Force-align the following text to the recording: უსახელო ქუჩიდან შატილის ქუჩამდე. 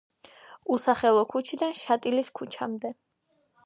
უსახელო 0.77 1.23
ქუჩიდან 1.35 1.79
შატილის 1.83 2.35
ქუჩამდე. 2.43 2.99